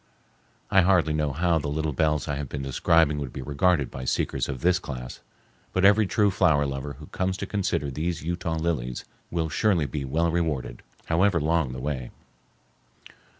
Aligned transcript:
I 0.71 0.81
hardly 0.81 1.13
know 1.13 1.31
how 1.31 1.59
the 1.59 1.67
little 1.67 1.93
bells 1.93 2.27
I 2.27 2.37
have 2.37 2.49
been 2.49 2.63
describing 2.63 3.19
would 3.19 3.31
be 3.31 3.43
regarded 3.43 3.91
by 3.91 4.03
seekers 4.05 4.49
of 4.49 4.61
this 4.61 4.79
class, 4.79 5.19
but 5.73 5.85
every 5.85 6.07
true 6.07 6.31
flower 6.31 6.65
lover 6.65 6.93
who 6.93 7.05
comes 7.05 7.37
to 7.37 7.45
consider 7.45 7.91
these 7.91 8.23
Utah 8.23 8.55
lilies 8.55 9.05
will 9.29 9.47
surely 9.49 9.85
be 9.85 10.03
well 10.03 10.31
rewarded, 10.31 10.81
however 11.05 11.39
long 11.39 11.71
the 11.71 11.79
way. 11.79 12.09